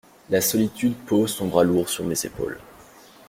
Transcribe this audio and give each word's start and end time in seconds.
La 0.31 0.41
solitude 0.41 0.95
pose 1.05 1.29
son 1.31 1.45
bras 1.47 1.63
lourd 1.63 1.87
sur 1.87 2.03
mes 2.03 2.15
épaules. 2.25 2.59